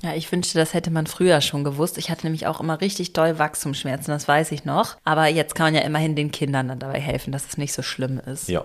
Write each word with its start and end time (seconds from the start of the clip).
Ja, 0.00 0.14
ich 0.14 0.30
wünschte, 0.30 0.56
das 0.56 0.74
hätte 0.74 0.92
man 0.92 1.08
früher 1.08 1.40
schon 1.40 1.64
gewusst. 1.64 1.98
Ich 1.98 2.08
hatte 2.08 2.24
nämlich 2.24 2.46
auch 2.46 2.60
immer 2.60 2.80
richtig 2.80 3.14
doll 3.14 3.40
Wachstumsschmerzen, 3.40 4.12
das 4.12 4.28
weiß 4.28 4.52
ich 4.52 4.64
noch. 4.64 4.96
Aber 5.02 5.26
jetzt 5.26 5.56
kann 5.56 5.66
man 5.66 5.74
ja 5.74 5.80
immerhin 5.80 6.14
den 6.14 6.30
Kindern 6.30 6.68
dann 6.68 6.78
dabei 6.78 7.00
helfen, 7.00 7.32
dass 7.32 7.48
es 7.48 7.58
nicht 7.58 7.72
so 7.72 7.82
schlimm 7.82 8.20
ist. 8.24 8.48
Ja. 8.48 8.64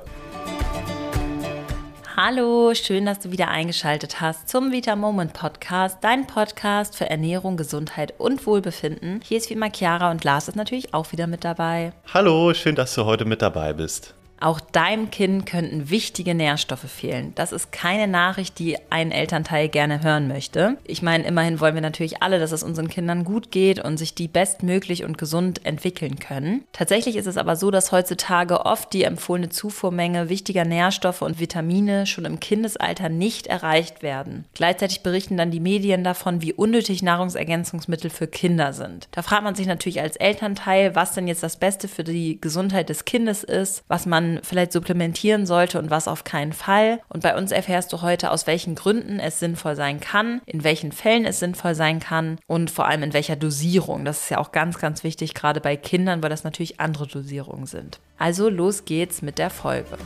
Hallo, 2.16 2.76
schön, 2.76 3.08
dass 3.08 3.20
du 3.20 3.32
wieder 3.32 3.48
eingeschaltet 3.48 4.22
hast 4.22 4.48
zum 4.48 4.72
Vita 4.72 4.96
Moment 4.96 5.34
Podcast, 5.34 5.98
dein 6.02 6.28
Podcast 6.28 6.96
für 6.96 7.10
Ernährung, 7.10 7.58
Gesundheit 7.58 8.14
und 8.20 8.46
Wohlbefinden. 8.46 9.20
Hier 9.24 9.40
ist 9.40 9.50
wie 9.50 9.56
immer 9.56 9.72
Chiara 9.72 10.12
und 10.12 10.24
Lars 10.24 10.50
ist 10.50 10.56
natürlich 10.56 10.94
auch 10.94 11.12
wieder 11.14 11.26
mit 11.26 11.44
dabei. 11.44 11.94
Hallo, 12.14 12.54
schön, 12.54 12.76
dass 12.76 12.94
du 12.94 13.06
heute 13.06 13.26
mit 13.26 13.42
dabei 13.42 13.74
bist. 13.74 14.14
Auch 14.44 14.60
deinem 14.60 15.10
Kind 15.10 15.46
könnten 15.46 15.90
wichtige 15.90 16.36
Nährstoffe 16.36 16.92
fehlen. 16.92 17.32
Das 17.36 17.54
ist 17.54 17.72
keine 17.72 18.10
Nachricht, 18.10 18.60
die 18.60 18.76
ein 18.90 19.14
Elternteil 19.14 19.70
gerne 19.70 20.04
hören 20.04 20.28
möchte. 20.28 20.76
Ich 20.84 21.02
meine, 21.02 21.24
immerhin 21.24 21.62
wollen 21.62 21.76
wir 21.76 21.82
natürlich 21.82 22.22
alle, 22.22 22.40
dass 22.40 22.52
es 22.52 22.62
unseren 22.62 22.90
Kindern 22.90 23.24
gut 23.24 23.52
geht 23.52 23.80
und 23.80 23.96
sich 23.96 24.16
die 24.16 24.28
bestmöglich 24.28 25.06
und 25.06 25.18
gesund 25.18 25.66
entwickeln 25.66 26.20
können. 26.20 26.66
Tatsächlich 26.74 27.16
ist 27.16 27.26
es 27.26 27.38
aber 27.38 27.56
so, 27.56 27.72
dass 27.72 27.94
heutzutage 27.94 28.66
oft 28.66 28.92
die 28.92 29.06
empfohlene 29.06 29.48
Zufuhrmenge 29.48 30.28
wichtiger 30.28 30.66
Nährstoffe 30.66 31.22
und 31.22 31.40
Vitamine 31.40 32.06
schon 32.06 32.26
im 32.26 32.42
Kindesalter 32.42 33.08
nicht 33.08 33.48
erreicht 33.48 34.04
werden. 34.04 34.44
Gleichzeitig 34.56 35.04
berichten 35.04 35.38
dann 35.38 35.52
die 35.52 35.62
Medien 35.62 36.04
davon, 36.04 36.42
wie 36.42 36.52
unnötig 36.52 37.02
Nahrungsergänzungsmittel 37.02 38.10
für 38.10 38.28
Kinder 38.28 38.74
sind. 38.74 39.08
Da 39.12 39.22
fragt 39.22 39.46
man 39.46 39.56
sich 39.56 39.68
natürlich 39.68 40.02
als 40.02 40.18
Elternteil, 40.18 40.96
was 40.96 41.14
denn 41.14 41.30
jetzt 41.30 41.44
das 41.44 41.56
Beste 41.56 41.88
für 41.88 42.04
die 42.04 42.42
Gesundheit 42.42 42.90
des 42.90 43.06
Kindes 43.06 43.46
ist, 43.46 43.86
was 43.88 44.06
man 44.06 44.33
vielleicht 44.44 44.72
supplementieren 44.72 45.46
sollte 45.46 45.80
und 45.80 45.90
was 45.90 46.08
auf 46.08 46.24
keinen 46.24 46.54
Fall. 46.54 47.00
Und 47.10 47.24
bei 47.24 47.38
uns 47.38 47.52
erfährst 47.52 47.94
du 47.94 48.02
heute, 48.02 48.32
aus 48.32 48.48
welchen 48.48 48.76
Gründen 48.76 49.20
es 49.20 49.40
sinnvoll 49.40 49.76
sein 49.76 50.00
kann, 50.00 50.42
in 50.46 50.64
welchen 50.64 50.92
Fällen 50.92 51.26
es 51.26 51.40
sinnvoll 51.40 51.76
sein 51.76 52.00
kann 52.00 52.40
und 52.48 52.72
vor 52.72 52.88
allem 52.88 53.04
in 53.04 53.14
welcher 53.14 53.36
Dosierung. 53.36 54.06
Das 54.06 54.24
ist 54.24 54.30
ja 54.30 54.38
auch 54.38 54.52
ganz, 54.52 54.80
ganz 54.80 55.04
wichtig, 55.04 55.34
gerade 55.34 55.62
bei 55.62 55.76
Kindern, 55.76 56.24
weil 56.24 56.30
das 56.30 56.44
natürlich 56.44 56.80
andere 56.80 57.08
Dosierungen 57.08 57.66
sind. 57.66 58.00
Also 58.18 58.50
los 58.50 58.86
geht's 58.86 59.22
mit 59.22 59.38
der 59.38 59.50
Folge. 59.50 59.98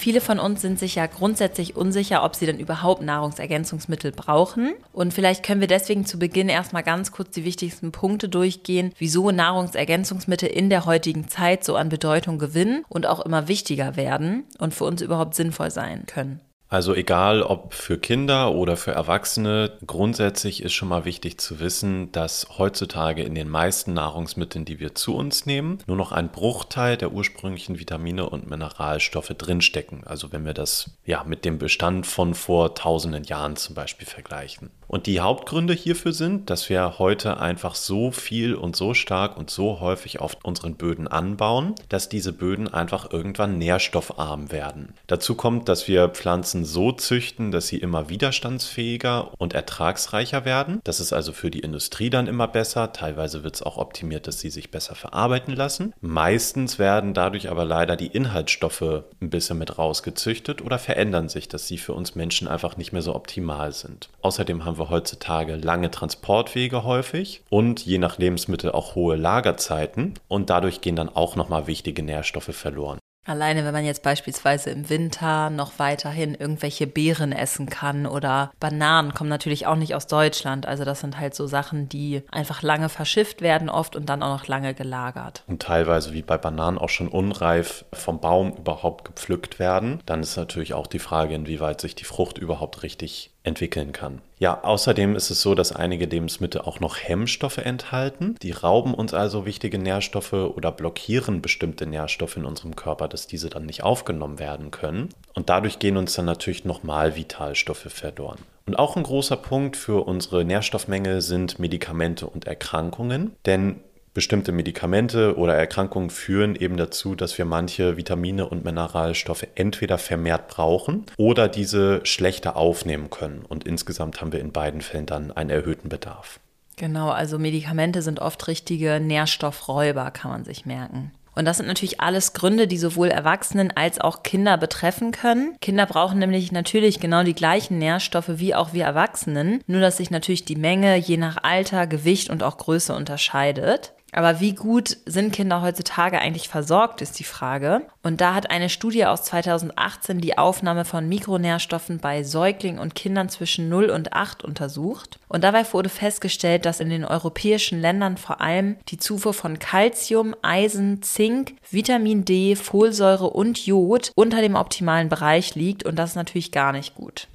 Viele 0.00 0.22
von 0.22 0.38
uns 0.38 0.62
sind 0.62 0.78
sich 0.78 0.94
ja 0.94 1.04
grundsätzlich 1.04 1.76
unsicher, 1.76 2.24
ob 2.24 2.34
sie 2.34 2.46
denn 2.46 2.58
überhaupt 2.58 3.02
Nahrungsergänzungsmittel 3.02 4.12
brauchen. 4.12 4.72
Und 4.94 5.12
vielleicht 5.12 5.44
können 5.44 5.60
wir 5.60 5.68
deswegen 5.68 6.06
zu 6.06 6.18
Beginn 6.18 6.48
erstmal 6.48 6.82
ganz 6.82 7.12
kurz 7.12 7.32
die 7.32 7.44
wichtigsten 7.44 7.92
Punkte 7.92 8.30
durchgehen, 8.30 8.94
wieso 8.96 9.30
Nahrungsergänzungsmittel 9.30 10.48
in 10.48 10.70
der 10.70 10.86
heutigen 10.86 11.28
Zeit 11.28 11.64
so 11.64 11.76
an 11.76 11.90
Bedeutung 11.90 12.38
gewinnen 12.38 12.82
und 12.88 13.04
auch 13.04 13.20
immer 13.20 13.46
wichtiger 13.46 13.94
werden 13.96 14.44
und 14.58 14.72
für 14.72 14.84
uns 14.84 15.02
überhaupt 15.02 15.34
sinnvoll 15.34 15.70
sein 15.70 16.06
können. 16.06 16.40
Also 16.70 16.94
egal 16.94 17.42
ob 17.42 17.74
für 17.74 17.98
Kinder 17.98 18.54
oder 18.54 18.76
für 18.76 18.92
Erwachsene, 18.92 19.72
grundsätzlich 19.84 20.62
ist 20.62 20.72
schon 20.72 20.88
mal 20.88 21.04
wichtig 21.04 21.40
zu 21.40 21.58
wissen, 21.58 22.12
dass 22.12 22.46
heutzutage 22.58 23.24
in 23.24 23.34
den 23.34 23.48
meisten 23.48 23.92
Nahrungsmitteln, 23.92 24.64
die 24.64 24.78
wir 24.78 24.94
zu 24.94 25.16
uns 25.16 25.46
nehmen, 25.46 25.78
nur 25.88 25.96
noch 25.96 26.12
ein 26.12 26.30
Bruchteil 26.30 26.96
der 26.96 27.10
ursprünglichen 27.10 27.80
Vitamine 27.80 28.30
und 28.30 28.48
Mineralstoffe 28.48 29.34
drinstecken. 29.36 30.04
Also 30.06 30.30
wenn 30.30 30.46
wir 30.46 30.54
das 30.54 30.92
ja 31.04 31.24
mit 31.24 31.44
dem 31.44 31.58
Bestand 31.58 32.06
von 32.06 32.34
vor 32.34 32.76
tausenden 32.76 33.24
Jahren 33.24 33.56
zum 33.56 33.74
Beispiel 33.74 34.06
vergleichen. 34.06 34.70
Und 34.90 35.06
die 35.06 35.20
Hauptgründe 35.20 35.72
hierfür 35.72 36.12
sind, 36.12 36.50
dass 36.50 36.68
wir 36.68 36.98
heute 36.98 37.38
einfach 37.38 37.76
so 37.76 38.10
viel 38.10 38.56
und 38.56 38.74
so 38.74 38.92
stark 38.92 39.36
und 39.36 39.48
so 39.48 39.78
häufig 39.78 40.20
auf 40.20 40.36
unseren 40.42 40.74
Böden 40.74 41.06
anbauen, 41.06 41.76
dass 41.88 42.08
diese 42.08 42.32
Böden 42.32 42.66
einfach 42.66 43.12
irgendwann 43.12 43.56
nährstoffarm 43.56 44.50
werden. 44.50 44.94
Dazu 45.06 45.36
kommt, 45.36 45.68
dass 45.68 45.86
wir 45.86 46.08
Pflanzen 46.08 46.64
so 46.64 46.90
züchten, 46.90 47.52
dass 47.52 47.68
sie 47.68 47.76
immer 47.76 48.08
widerstandsfähiger 48.08 49.30
und 49.38 49.54
ertragsreicher 49.54 50.44
werden. 50.44 50.80
Das 50.82 50.98
ist 50.98 51.12
also 51.12 51.32
für 51.32 51.52
die 51.52 51.60
Industrie 51.60 52.10
dann 52.10 52.26
immer 52.26 52.48
besser. 52.48 52.92
Teilweise 52.92 53.44
wird 53.44 53.54
es 53.54 53.62
auch 53.62 53.76
optimiert, 53.76 54.26
dass 54.26 54.40
sie 54.40 54.50
sich 54.50 54.72
besser 54.72 54.96
verarbeiten 54.96 55.54
lassen. 55.54 55.94
Meistens 56.00 56.80
werden 56.80 57.14
dadurch 57.14 57.48
aber 57.48 57.64
leider 57.64 57.94
die 57.94 58.08
Inhaltsstoffe 58.08 59.04
ein 59.20 59.30
bisschen 59.30 59.58
mit 59.58 59.78
rausgezüchtet 59.78 60.62
oder 60.62 60.80
verändern 60.80 61.28
sich, 61.28 61.46
dass 61.46 61.68
sie 61.68 61.78
für 61.78 61.92
uns 61.92 62.16
Menschen 62.16 62.48
einfach 62.48 62.76
nicht 62.76 62.92
mehr 62.92 63.02
so 63.02 63.14
optimal 63.14 63.72
sind. 63.72 64.08
Außerdem 64.22 64.64
haben 64.64 64.78
wir 64.78 64.79
wir 64.80 64.90
heutzutage 64.90 65.56
lange 65.56 65.90
Transportwege 65.90 66.82
häufig 66.84 67.42
und 67.50 67.84
je 67.84 67.98
nach 67.98 68.18
Lebensmittel 68.18 68.72
auch 68.72 68.94
hohe 68.94 69.16
Lagerzeiten 69.16 70.14
und 70.26 70.50
dadurch 70.50 70.80
gehen 70.80 70.96
dann 70.96 71.08
auch 71.08 71.36
nochmal 71.36 71.66
wichtige 71.66 72.02
Nährstoffe 72.02 72.54
verloren. 72.54 72.98
Alleine, 73.26 73.66
wenn 73.66 73.74
man 73.74 73.84
jetzt 73.84 74.02
beispielsweise 74.02 74.70
im 74.70 74.88
Winter 74.88 75.50
noch 75.50 75.78
weiterhin 75.78 76.34
irgendwelche 76.34 76.86
Beeren 76.86 77.32
essen 77.32 77.68
kann 77.68 78.06
oder 78.06 78.50
Bananen 78.58 79.12
kommen 79.12 79.28
natürlich 79.28 79.66
auch 79.66 79.76
nicht 79.76 79.94
aus 79.94 80.06
Deutschland. 80.06 80.66
Also 80.66 80.84
das 80.84 81.00
sind 81.00 81.18
halt 81.18 81.34
so 81.34 81.46
Sachen, 81.46 81.88
die 81.88 82.22
einfach 82.32 82.62
lange 82.62 82.88
verschifft 82.88 83.42
werden 83.42 83.68
oft 83.68 83.94
und 83.94 84.08
dann 84.08 84.22
auch 84.22 84.38
noch 84.38 84.46
lange 84.46 84.72
gelagert. 84.72 85.44
Und 85.46 85.60
teilweise 85.62 86.14
wie 86.14 86.22
bei 86.22 86.38
Bananen 86.38 86.78
auch 86.78 86.88
schon 86.88 87.08
unreif 87.08 87.84
vom 87.92 88.20
Baum 88.20 88.54
überhaupt 88.56 89.04
gepflückt 89.04 89.58
werden. 89.58 90.00
Dann 90.06 90.22
ist 90.22 90.36
natürlich 90.36 90.72
auch 90.72 90.86
die 90.86 90.98
Frage, 90.98 91.34
inwieweit 91.34 91.82
sich 91.82 91.94
die 91.94 92.04
Frucht 92.04 92.38
überhaupt 92.38 92.82
richtig 92.82 93.32
entwickeln 93.42 93.92
kann. 93.92 94.20
Ja, 94.38 94.62
außerdem 94.64 95.16
ist 95.16 95.30
es 95.30 95.40
so, 95.42 95.54
dass 95.54 95.72
einige 95.72 96.06
Lebensmittel 96.06 96.60
auch 96.62 96.80
noch 96.80 96.96
Hemmstoffe 96.98 97.58
enthalten. 97.58 98.36
Die 98.42 98.52
rauben 98.52 98.94
uns 98.94 99.14
also 99.14 99.46
wichtige 99.46 99.78
Nährstoffe 99.78 100.32
oder 100.32 100.72
blockieren 100.72 101.42
bestimmte 101.42 101.86
Nährstoffe 101.86 102.36
in 102.36 102.44
unserem 102.44 102.76
Körper, 102.76 103.08
dass 103.08 103.26
diese 103.26 103.50
dann 103.50 103.66
nicht 103.66 103.82
aufgenommen 103.82 104.38
werden 104.38 104.70
können. 104.70 105.10
Und 105.34 105.48
dadurch 105.48 105.78
gehen 105.78 105.96
uns 105.96 106.14
dann 106.14 106.26
natürlich 106.26 106.64
nochmal 106.64 107.16
Vitalstoffe 107.16 107.86
verloren. 107.88 108.38
Und 108.66 108.78
auch 108.78 108.96
ein 108.96 109.02
großer 109.02 109.36
Punkt 109.36 109.76
für 109.76 110.06
unsere 110.06 110.44
Nährstoffmenge 110.44 111.22
sind 111.22 111.58
Medikamente 111.58 112.26
und 112.26 112.46
Erkrankungen, 112.46 113.34
denn 113.46 113.80
Bestimmte 114.12 114.50
Medikamente 114.50 115.36
oder 115.36 115.54
Erkrankungen 115.54 116.10
führen 116.10 116.56
eben 116.56 116.76
dazu, 116.76 117.14
dass 117.14 117.38
wir 117.38 117.44
manche 117.44 117.96
Vitamine 117.96 118.48
und 118.48 118.64
Mineralstoffe 118.64 119.46
entweder 119.54 119.98
vermehrt 119.98 120.48
brauchen 120.48 121.06
oder 121.16 121.46
diese 121.48 122.00
schlechter 122.04 122.56
aufnehmen 122.56 123.10
können. 123.10 123.44
Und 123.48 123.64
insgesamt 123.64 124.20
haben 124.20 124.32
wir 124.32 124.40
in 124.40 124.50
beiden 124.50 124.80
Fällen 124.80 125.06
dann 125.06 125.30
einen 125.30 125.50
erhöhten 125.50 125.88
Bedarf. 125.88 126.40
Genau, 126.76 127.10
also 127.10 127.38
Medikamente 127.38 128.02
sind 128.02 128.20
oft 128.20 128.48
richtige 128.48 128.98
Nährstoffräuber, 128.98 130.10
kann 130.10 130.32
man 130.32 130.44
sich 130.44 130.66
merken. 130.66 131.12
Und 131.34 131.44
das 131.44 131.58
sind 131.58 131.66
natürlich 131.66 132.00
alles 132.00 132.32
Gründe, 132.32 132.66
die 132.66 132.78
sowohl 132.78 133.08
Erwachsenen 133.08 133.70
als 133.70 134.00
auch 134.00 134.22
Kinder 134.22 134.58
betreffen 134.58 135.12
können. 135.12 135.56
Kinder 135.60 135.86
brauchen 135.86 136.18
nämlich 136.18 136.50
natürlich 136.52 136.98
genau 136.98 137.22
die 137.22 137.34
gleichen 137.34 137.78
Nährstoffe 137.78 138.30
wie 138.34 138.54
auch 138.54 138.72
wir 138.72 138.84
Erwachsenen, 138.84 139.62
nur 139.66 139.80
dass 139.80 139.98
sich 139.98 140.10
natürlich 140.10 140.44
die 140.44 140.56
Menge 140.56 140.96
je 140.96 141.16
nach 141.16 141.38
Alter, 141.42 141.86
Gewicht 141.86 142.30
und 142.30 142.42
auch 142.42 142.58
Größe 142.58 142.94
unterscheidet. 142.94 143.92
Aber 144.12 144.40
wie 144.40 144.54
gut 144.54 144.96
sind 145.06 145.32
Kinder 145.32 145.62
heutzutage 145.62 146.20
eigentlich 146.20 146.48
versorgt, 146.48 147.00
ist 147.00 147.18
die 147.18 147.24
Frage. 147.24 147.82
Und 148.02 148.20
da 148.20 148.34
hat 148.34 148.50
eine 148.50 148.68
Studie 148.68 149.06
aus 149.06 149.22
2018 149.24 150.20
die 150.20 150.38
Aufnahme 150.38 150.84
von 150.84 151.08
Mikronährstoffen 151.08 151.98
bei 151.98 152.22
Säuglingen 152.22 152.80
und 152.80 152.94
Kindern 152.94 153.28
zwischen 153.28 153.68
0 153.68 153.90
und 153.90 154.12
8 154.12 154.44
untersucht. 154.44 155.18
Und 155.28 155.44
dabei 155.44 155.64
wurde 155.72 155.88
festgestellt, 155.88 156.66
dass 156.66 156.80
in 156.80 156.90
den 156.90 157.04
europäischen 157.04 157.80
Ländern 157.80 158.16
vor 158.16 158.40
allem 158.40 158.76
die 158.88 158.98
Zufuhr 158.98 159.34
von 159.34 159.58
Calcium, 159.58 160.34
Eisen, 160.42 161.02
Zink, 161.02 161.54
Vitamin 161.70 162.24
D, 162.24 162.56
Folsäure 162.56 163.30
und 163.30 163.64
Jod 163.64 164.12
unter 164.14 164.40
dem 164.40 164.56
optimalen 164.56 165.08
Bereich 165.08 165.54
liegt. 165.54 165.84
Und 165.84 165.96
das 165.96 166.10
ist 166.10 166.16
natürlich 166.16 166.52
gar 166.52 166.72
nicht 166.72 166.94
gut. 166.94 167.28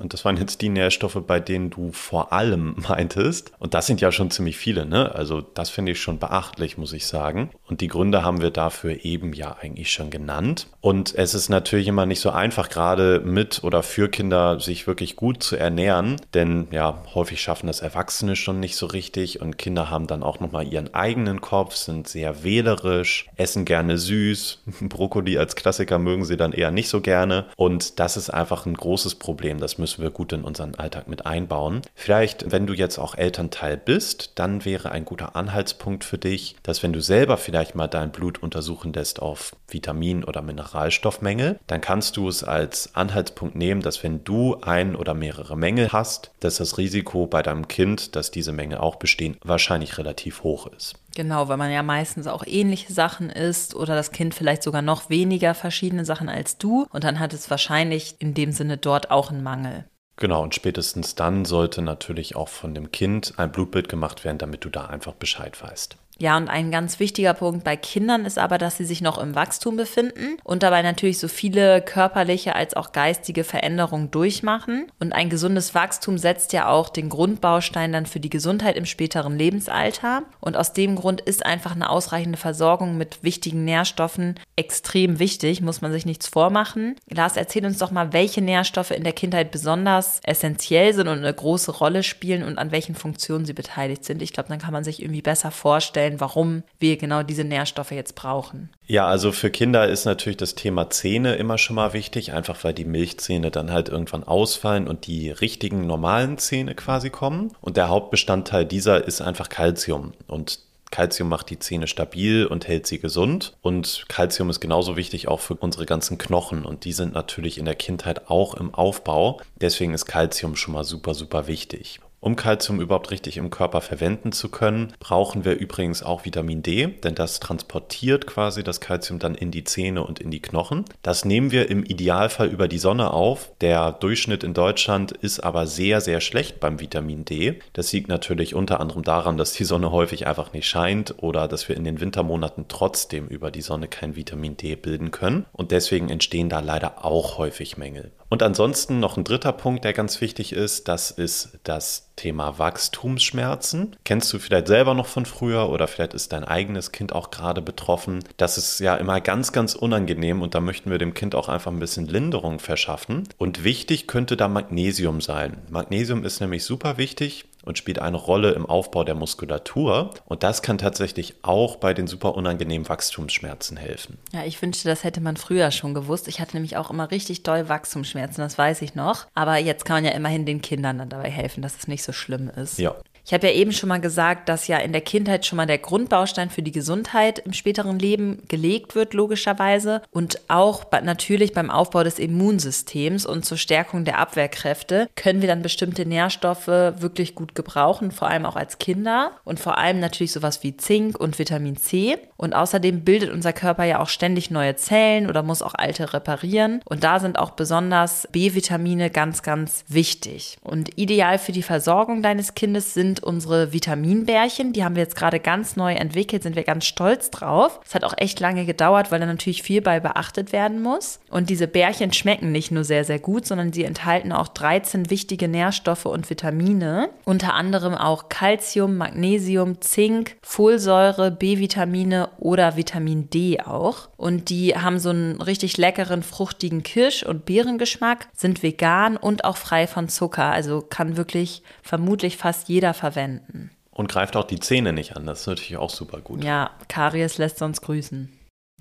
Und 0.00 0.14
das 0.14 0.24
waren 0.24 0.36
jetzt 0.36 0.62
die 0.62 0.68
Nährstoffe, 0.70 1.20
bei 1.26 1.40
denen 1.40 1.70
du 1.70 1.92
vor 1.92 2.32
allem 2.32 2.74
meintest. 2.88 3.52
Und 3.58 3.74
das 3.74 3.86
sind 3.86 4.00
ja 4.00 4.10
schon 4.10 4.30
ziemlich 4.30 4.56
viele, 4.56 4.86
ne? 4.86 5.14
Also 5.14 5.40
das 5.40 5.70
finde 5.70 5.92
ich 5.92 6.00
schon 6.00 6.18
beachtlich, 6.18 6.78
muss 6.78 6.92
ich 6.92 7.06
sagen. 7.06 7.50
Und 7.68 7.80
die 7.80 7.88
Gründe 7.88 8.24
haben 8.24 8.40
wir 8.40 8.50
dafür 8.50 9.04
eben 9.04 9.32
ja 9.32 9.56
eigentlich 9.60 9.92
schon 9.92 10.10
genannt. 10.10 10.66
Und 10.80 11.14
es 11.14 11.34
ist 11.34 11.48
natürlich 11.48 11.86
immer 11.86 12.06
nicht 12.06 12.20
so 12.20 12.30
einfach, 12.30 12.68
gerade 12.68 13.20
mit 13.20 13.62
oder 13.62 13.82
für 13.82 14.08
Kinder 14.08 14.58
sich 14.58 14.86
wirklich 14.86 15.16
gut 15.16 15.42
zu 15.42 15.56
ernähren. 15.56 16.16
Denn 16.34 16.68
ja, 16.70 17.02
häufig 17.14 17.40
schaffen 17.40 17.66
das 17.66 17.80
Erwachsene 17.80 18.36
schon 18.36 18.60
nicht 18.60 18.76
so 18.76 18.86
richtig. 18.86 19.40
Und 19.40 19.58
Kinder 19.58 19.90
haben 19.90 20.06
dann 20.06 20.22
auch 20.22 20.40
nochmal 20.40 20.66
ihren 20.66 20.94
eigenen 20.94 21.40
Kopf, 21.40 21.74
sind 21.74 22.08
sehr 22.08 22.42
wählerisch, 22.42 23.26
essen 23.36 23.64
gerne 23.64 23.98
süß. 23.98 24.62
Brokkoli 24.80 25.36
als 25.38 25.56
Klassiker 25.56 25.98
mögen 25.98 26.24
sie 26.24 26.36
dann 26.36 26.52
eher 26.52 26.70
nicht 26.70 26.88
so 26.88 27.00
gerne. 27.00 27.46
Und 27.56 28.00
das 28.00 28.16
ist 28.16 28.30
einfach 28.30 28.64
ein 28.64 28.74
großes 28.74 29.16
Problem. 29.16 29.58
Das 29.60 29.78
müssen 29.78 29.89
müssen 29.90 30.02
wir 30.02 30.10
gut 30.10 30.32
in 30.32 30.44
unseren 30.44 30.76
Alltag 30.76 31.08
mit 31.08 31.26
einbauen. 31.26 31.82
Vielleicht, 31.94 32.52
wenn 32.52 32.66
du 32.66 32.74
jetzt 32.74 32.98
auch 32.98 33.16
Elternteil 33.16 33.76
bist, 33.76 34.32
dann 34.36 34.64
wäre 34.64 34.92
ein 34.92 35.04
guter 35.04 35.34
Anhaltspunkt 35.34 36.04
für 36.04 36.16
dich, 36.16 36.54
dass 36.62 36.84
wenn 36.84 36.92
du 36.92 37.00
selber 37.00 37.36
vielleicht 37.36 37.74
mal 37.74 37.88
dein 37.88 38.12
Blut 38.12 38.40
untersuchen 38.40 38.92
lässt 38.92 39.20
auf 39.20 39.56
Vitamin- 39.68 40.22
oder 40.22 40.42
Mineralstoffmängel, 40.42 41.58
dann 41.66 41.80
kannst 41.80 42.16
du 42.16 42.28
es 42.28 42.44
als 42.44 42.94
Anhaltspunkt 42.94 43.56
nehmen, 43.56 43.82
dass 43.82 44.04
wenn 44.04 44.22
du 44.22 44.58
ein 44.60 44.94
oder 44.94 45.14
mehrere 45.14 45.56
Mängel 45.56 45.92
hast, 45.92 46.30
dass 46.38 46.56
das 46.56 46.78
Risiko 46.78 47.26
bei 47.26 47.42
deinem 47.42 47.66
Kind, 47.66 48.14
dass 48.14 48.30
diese 48.30 48.52
Mängel 48.52 48.78
auch 48.78 48.96
bestehen, 48.96 49.38
wahrscheinlich 49.42 49.98
relativ 49.98 50.44
hoch 50.44 50.68
ist. 50.68 50.94
Genau, 51.14 51.48
weil 51.48 51.56
man 51.56 51.72
ja 51.72 51.82
meistens 51.82 52.26
auch 52.26 52.44
ähnliche 52.46 52.92
Sachen 52.92 53.30
isst 53.30 53.74
oder 53.74 53.94
das 53.94 54.12
Kind 54.12 54.34
vielleicht 54.34 54.62
sogar 54.62 54.82
noch 54.82 55.10
weniger 55.10 55.54
verschiedene 55.54 56.04
Sachen 56.04 56.28
als 56.28 56.58
du 56.58 56.86
und 56.90 57.04
dann 57.04 57.18
hat 57.18 57.32
es 57.32 57.50
wahrscheinlich 57.50 58.16
in 58.18 58.34
dem 58.34 58.52
Sinne 58.52 58.76
dort 58.76 59.10
auch 59.10 59.30
einen 59.30 59.42
Mangel. 59.42 59.84
Genau, 60.16 60.42
und 60.42 60.54
spätestens 60.54 61.14
dann 61.14 61.46
sollte 61.46 61.80
natürlich 61.80 62.36
auch 62.36 62.48
von 62.48 62.74
dem 62.74 62.92
Kind 62.92 63.34
ein 63.38 63.50
Blutbild 63.50 63.88
gemacht 63.88 64.22
werden, 64.24 64.36
damit 64.36 64.64
du 64.64 64.68
da 64.68 64.86
einfach 64.86 65.14
Bescheid 65.14 65.60
weißt. 65.60 65.96
Ja, 66.20 66.36
und 66.36 66.48
ein 66.48 66.70
ganz 66.70 67.00
wichtiger 67.00 67.32
Punkt 67.32 67.64
bei 67.64 67.76
Kindern 67.76 68.26
ist 68.26 68.38
aber, 68.38 68.58
dass 68.58 68.76
sie 68.76 68.84
sich 68.84 69.00
noch 69.00 69.16
im 69.16 69.34
Wachstum 69.34 69.76
befinden 69.76 70.36
und 70.44 70.62
dabei 70.62 70.82
natürlich 70.82 71.18
so 71.18 71.28
viele 71.28 71.80
körperliche 71.80 72.54
als 72.54 72.74
auch 72.74 72.92
geistige 72.92 73.42
Veränderungen 73.42 74.10
durchmachen. 74.10 74.86
Und 75.00 75.14
ein 75.14 75.30
gesundes 75.30 75.74
Wachstum 75.74 76.18
setzt 76.18 76.52
ja 76.52 76.68
auch 76.68 76.90
den 76.90 77.08
Grundbaustein 77.08 77.92
dann 77.92 78.04
für 78.04 78.20
die 78.20 78.28
Gesundheit 78.28 78.76
im 78.76 78.84
späteren 78.84 79.38
Lebensalter. 79.38 80.24
Und 80.40 80.58
aus 80.58 80.74
dem 80.74 80.94
Grund 80.94 81.22
ist 81.22 81.46
einfach 81.46 81.74
eine 81.74 81.88
ausreichende 81.88 82.38
Versorgung 82.38 82.98
mit 82.98 83.22
wichtigen 83.22 83.64
Nährstoffen 83.64 84.38
extrem 84.60 85.18
wichtig, 85.18 85.62
muss 85.62 85.80
man 85.80 85.90
sich 85.90 86.04
nichts 86.04 86.28
vormachen. 86.28 86.96
Lars, 87.08 87.36
erzähl 87.36 87.64
uns 87.64 87.78
doch 87.78 87.90
mal, 87.90 88.12
welche 88.12 88.42
Nährstoffe 88.42 88.90
in 88.90 89.04
der 89.04 89.14
Kindheit 89.14 89.50
besonders 89.50 90.20
essentiell 90.22 90.92
sind 90.92 91.08
und 91.08 91.18
eine 91.18 91.32
große 91.32 91.72
Rolle 91.72 92.02
spielen 92.02 92.42
und 92.42 92.58
an 92.58 92.70
welchen 92.70 92.94
Funktionen 92.94 93.46
sie 93.46 93.54
beteiligt 93.54 94.04
sind. 94.04 94.20
Ich 94.20 94.34
glaube, 94.34 94.50
dann 94.50 94.58
kann 94.58 94.74
man 94.74 94.84
sich 94.84 95.00
irgendwie 95.02 95.22
besser 95.22 95.50
vorstellen, 95.50 96.20
warum 96.20 96.62
wir 96.78 96.98
genau 96.98 97.22
diese 97.22 97.44
Nährstoffe 97.44 97.92
jetzt 97.92 98.14
brauchen. 98.14 98.68
Ja, 98.86 99.06
also 99.06 99.32
für 99.32 99.50
Kinder 99.50 99.88
ist 99.88 100.04
natürlich 100.04 100.36
das 100.36 100.56
Thema 100.56 100.90
Zähne 100.90 101.36
immer 101.36 101.58
schon 101.58 101.76
mal 101.76 101.92
wichtig, 101.92 102.32
einfach 102.32 102.62
weil 102.62 102.74
die 102.74 102.84
Milchzähne 102.84 103.50
dann 103.50 103.70
halt 103.70 103.88
irgendwann 103.88 104.24
ausfallen 104.24 104.88
und 104.88 105.06
die 105.06 105.30
richtigen 105.30 105.86
normalen 105.86 106.36
Zähne 106.38 106.74
quasi 106.74 107.08
kommen. 107.08 107.52
Und 107.60 107.76
der 107.76 107.88
Hauptbestandteil 107.88 108.66
dieser 108.66 109.06
ist 109.06 109.22
einfach 109.22 109.48
Kalzium. 109.48 110.12
Und 110.26 110.69
Calcium 110.90 111.28
macht 111.28 111.50
die 111.50 111.58
Zähne 111.58 111.86
stabil 111.86 112.46
und 112.46 112.66
hält 112.66 112.86
sie 112.86 112.98
gesund. 112.98 113.56
Und 113.62 114.04
Calcium 114.08 114.50
ist 114.50 114.60
genauso 114.60 114.96
wichtig 114.96 115.28
auch 115.28 115.40
für 115.40 115.54
unsere 115.54 115.86
ganzen 115.86 116.18
Knochen. 116.18 116.64
Und 116.64 116.84
die 116.84 116.92
sind 116.92 117.14
natürlich 117.14 117.58
in 117.58 117.64
der 117.64 117.76
Kindheit 117.76 118.28
auch 118.28 118.54
im 118.54 118.74
Aufbau. 118.74 119.40
Deswegen 119.60 119.94
ist 119.94 120.06
Calcium 120.06 120.56
schon 120.56 120.74
mal 120.74 120.84
super, 120.84 121.14
super 121.14 121.46
wichtig. 121.46 122.00
Um 122.22 122.36
Kalzium 122.36 122.82
überhaupt 122.82 123.10
richtig 123.10 123.38
im 123.38 123.48
Körper 123.48 123.80
verwenden 123.80 124.32
zu 124.32 124.50
können, 124.50 124.92
brauchen 125.00 125.46
wir 125.46 125.54
übrigens 125.54 126.02
auch 126.02 126.26
Vitamin 126.26 126.62
D, 126.62 126.86
denn 126.86 127.14
das 127.14 127.40
transportiert 127.40 128.26
quasi 128.26 128.62
das 128.62 128.80
Kalzium 128.80 129.18
dann 129.18 129.34
in 129.34 129.50
die 129.50 129.64
Zähne 129.64 130.04
und 130.04 130.20
in 130.20 130.30
die 130.30 130.42
Knochen. 130.42 130.84
Das 131.00 131.24
nehmen 131.24 131.50
wir 131.50 131.70
im 131.70 131.82
Idealfall 131.82 132.48
über 132.48 132.68
die 132.68 132.78
Sonne 132.78 133.14
auf. 133.14 133.50
Der 133.62 133.92
Durchschnitt 133.92 134.44
in 134.44 134.52
Deutschland 134.52 135.12
ist 135.12 135.40
aber 135.40 135.66
sehr, 135.66 136.02
sehr 136.02 136.20
schlecht 136.20 136.60
beim 136.60 136.78
Vitamin 136.78 137.24
D. 137.24 137.58
Das 137.72 137.90
liegt 137.90 138.08
natürlich 138.08 138.54
unter 138.54 138.80
anderem 138.80 139.02
daran, 139.02 139.38
dass 139.38 139.54
die 139.54 139.64
Sonne 139.64 139.90
häufig 139.90 140.26
einfach 140.26 140.52
nicht 140.52 140.68
scheint 140.68 141.14
oder 141.22 141.48
dass 141.48 141.70
wir 141.70 141.76
in 141.76 141.84
den 141.84 142.00
Wintermonaten 142.00 142.66
trotzdem 142.68 143.28
über 143.28 143.50
die 143.50 143.62
Sonne 143.62 143.88
kein 143.88 144.14
Vitamin 144.14 144.58
D 144.58 144.76
bilden 144.76 145.10
können. 145.10 145.46
Und 145.52 145.70
deswegen 145.70 146.10
entstehen 146.10 146.50
da 146.50 146.60
leider 146.60 147.02
auch 147.02 147.38
häufig 147.38 147.78
Mängel. 147.78 148.12
Und 148.30 148.44
ansonsten 148.44 149.00
noch 149.00 149.16
ein 149.16 149.24
dritter 149.24 149.52
Punkt, 149.52 149.84
der 149.84 149.92
ganz 149.92 150.20
wichtig 150.20 150.52
ist, 150.52 150.86
das 150.86 151.10
ist 151.10 151.58
das 151.64 152.12
Thema 152.14 152.58
Wachstumsschmerzen. 152.60 153.96
Kennst 154.04 154.32
du 154.32 154.38
vielleicht 154.38 154.68
selber 154.68 154.94
noch 154.94 155.06
von 155.06 155.26
früher 155.26 155.68
oder 155.68 155.88
vielleicht 155.88 156.14
ist 156.14 156.32
dein 156.32 156.44
eigenes 156.44 156.92
Kind 156.92 157.12
auch 157.12 157.32
gerade 157.32 157.60
betroffen. 157.60 158.22
Das 158.36 158.56
ist 158.56 158.78
ja 158.78 158.94
immer 158.94 159.20
ganz, 159.20 159.50
ganz 159.50 159.74
unangenehm 159.74 160.42
und 160.42 160.54
da 160.54 160.60
möchten 160.60 160.92
wir 160.92 160.98
dem 160.98 161.12
Kind 161.12 161.34
auch 161.34 161.48
einfach 161.48 161.72
ein 161.72 161.80
bisschen 161.80 162.06
Linderung 162.06 162.60
verschaffen. 162.60 163.28
Und 163.36 163.64
wichtig 163.64 164.06
könnte 164.06 164.36
da 164.36 164.46
Magnesium 164.46 165.20
sein. 165.20 165.56
Magnesium 165.68 166.24
ist 166.24 166.40
nämlich 166.40 166.62
super 166.62 166.98
wichtig 166.98 167.49
und 167.64 167.78
spielt 167.78 167.98
eine 167.98 168.16
Rolle 168.16 168.52
im 168.52 168.66
Aufbau 168.66 169.04
der 169.04 169.14
Muskulatur. 169.14 170.10
Und 170.26 170.42
das 170.42 170.62
kann 170.62 170.78
tatsächlich 170.78 171.34
auch 171.42 171.76
bei 171.76 171.94
den 171.94 172.06
super 172.06 172.34
unangenehmen 172.34 172.88
Wachstumsschmerzen 172.88 173.76
helfen. 173.76 174.18
Ja, 174.32 174.44
ich 174.44 174.60
wünschte, 174.60 174.88
das 174.88 175.04
hätte 175.04 175.20
man 175.20 175.36
früher 175.36 175.70
schon 175.70 175.94
gewusst. 175.94 176.28
Ich 176.28 176.40
hatte 176.40 176.56
nämlich 176.56 176.76
auch 176.76 176.90
immer 176.90 177.10
richtig 177.10 177.42
doll 177.42 177.68
Wachstumsschmerzen, 177.68 178.42
das 178.42 178.58
weiß 178.58 178.82
ich 178.82 178.94
noch. 178.94 179.26
Aber 179.34 179.56
jetzt 179.56 179.84
kann 179.84 179.96
man 179.96 180.04
ja 180.04 180.12
immerhin 180.12 180.46
den 180.46 180.62
Kindern 180.62 180.98
dann 180.98 181.08
dabei 181.08 181.30
helfen, 181.30 181.62
dass 181.62 181.76
es 181.76 181.88
nicht 181.88 182.02
so 182.02 182.12
schlimm 182.12 182.48
ist. 182.48 182.78
Ja. 182.78 182.94
Ich 183.30 183.34
habe 183.34 183.46
ja 183.46 183.52
eben 183.52 183.70
schon 183.70 183.88
mal 183.88 184.00
gesagt, 184.00 184.48
dass 184.48 184.66
ja 184.66 184.78
in 184.78 184.90
der 184.90 185.02
Kindheit 185.02 185.46
schon 185.46 185.56
mal 185.56 185.66
der 185.66 185.78
Grundbaustein 185.78 186.50
für 186.50 186.62
die 186.62 186.72
Gesundheit 186.72 187.38
im 187.38 187.52
späteren 187.52 187.96
Leben 187.96 188.42
gelegt 188.48 188.96
wird, 188.96 189.14
logischerweise. 189.14 190.02
Und 190.10 190.40
auch 190.48 190.84
natürlich 191.04 191.52
beim 191.52 191.70
Aufbau 191.70 192.02
des 192.02 192.18
Immunsystems 192.18 193.26
und 193.26 193.44
zur 193.44 193.56
Stärkung 193.56 194.04
der 194.04 194.18
Abwehrkräfte 194.18 195.08
können 195.14 195.42
wir 195.42 195.48
dann 195.48 195.62
bestimmte 195.62 196.06
Nährstoffe 196.06 196.66
wirklich 196.66 197.36
gut 197.36 197.54
gebrauchen, 197.54 198.10
vor 198.10 198.26
allem 198.26 198.46
auch 198.46 198.56
als 198.56 198.78
Kinder. 198.78 199.30
Und 199.44 199.60
vor 199.60 199.78
allem 199.78 200.00
natürlich 200.00 200.32
sowas 200.32 200.64
wie 200.64 200.76
Zink 200.76 201.16
und 201.16 201.38
Vitamin 201.38 201.76
C. 201.76 202.18
Und 202.36 202.52
außerdem 202.52 203.04
bildet 203.04 203.30
unser 203.30 203.52
Körper 203.52 203.84
ja 203.84 204.00
auch 204.00 204.08
ständig 204.08 204.50
neue 204.50 204.74
Zellen 204.74 205.28
oder 205.28 205.44
muss 205.44 205.62
auch 205.62 205.74
alte 205.74 206.14
reparieren. 206.14 206.80
Und 206.84 207.04
da 207.04 207.20
sind 207.20 207.38
auch 207.38 207.50
besonders 207.50 208.26
B-Vitamine 208.32 209.08
ganz, 209.08 209.44
ganz 209.44 209.84
wichtig. 209.86 210.58
Und 210.62 210.98
ideal 210.98 211.38
für 211.38 211.52
die 211.52 211.62
Versorgung 211.62 212.22
deines 212.22 212.56
Kindes 212.56 212.92
sind 212.92 213.19
unsere 213.22 213.72
Vitaminbärchen. 213.72 214.72
Die 214.72 214.84
haben 214.84 214.96
wir 214.96 215.02
jetzt 215.02 215.16
gerade 215.16 215.40
ganz 215.40 215.76
neu 215.76 215.92
entwickelt, 215.92 216.42
sind 216.42 216.56
wir 216.56 216.64
ganz 216.64 216.84
stolz 216.84 217.30
drauf. 217.30 217.80
Es 217.84 217.94
hat 217.94 218.04
auch 218.04 218.14
echt 218.16 218.40
lange 218.40 218.64
gedauert, 218.64 219.10
weil 219.10 219.20
da 219.20 219.26
natürlich 219.26 219.62
viel 219.62 219.82
bei 219.82 220.00
beachtet 220.00 220.52
werden 220.52 220.82
muss. 220.82 221.20
Und 221.30 221.50
diese 221.50 221.68
Bärchen 221.68 222.12
schmecken 222.12 222.52
nicht 222.52 222.70
nur 222.70 222.84
sehr, 222.84 223.04
sehr 223.04 223.18
gut, 223.18 223.46
sondern 223.46 223.72
sie 223.72 223.84
enthalten 223.84 224.32
auch 224.32 224.48
13 224.48 225.10
wichtige 225.10 225.48
Nährstoffe 225.48 226.06
und 226.06 226.28
Vitamine. 226.30 227.10
Unter 227.24 227.54
anderem 227.54 227.94
auch 227.94 228.28
Calcium, 228.28 228.96
Magnesium, 228.96 229.80
Zink, 229.80 230.36
Folsäure, 230.42 231.30
B-Vitamine 231.30 232.30
oder 232.38 232.76
Vitamin 232.76 233.30
D 233.30 233.60
auch. 233.60 234.08
Und 234.16 234.50
die 234.50 234.76
haben 234.76 234.98
so 234.98 235.10
einen 235.10 235.40
richtig 235.40 235.76
leckeren, 235.76 236.22
fruchtigen 236.22 236.82
Kirsch- 236.82 237.22
und 237.22 237.44
Beerengeschmack, 237.46 238.28
sind 238.34 238.62
vegan 238.62 239.16
und 239.16 239.44
auch 239.44 239.56
frei 239.56 239.86
von 239.86 240.08
Zucker. 240.08 240.50
Also 240.50 240.82
kann 240.82 241.16
wirklich 241.16 241.62
vermutlich 241.82 242.36
fast 242.36 242.68
jeder 242.68 242.94
verwenden. 243.00 243.70
Und 243.90 244.08
greift 244.08 244.36
auch 244.36 244.44
die 244.44 244.60
Zähne 244.60 244.92
nicht 244.92 245.16
an. 245.16 245.26
Das 245.26 245.40
ist 245.40 245.46
natürlich 245.46 245.76
auch 245.76 245.90
super 245.90 246.20
gut. 246.20 246.44
Ja, 246.44 246.70
Karies 246.88 247.38
lässt 247.38 247.60
uns 247.60 247.80
grüßen. 247.80 248.30